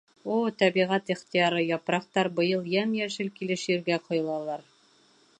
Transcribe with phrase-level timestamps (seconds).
[0.35, 4.65] О, тәбиғәт ихтыяры, япраҡтар быйыл йәм-йәшел килеш ергә ҡойолалар.